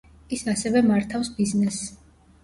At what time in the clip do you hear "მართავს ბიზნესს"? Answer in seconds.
0.87-1.91